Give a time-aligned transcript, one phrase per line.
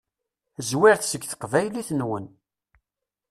[0.69, 2.25] Zwiret seg teqbaylit-nwen.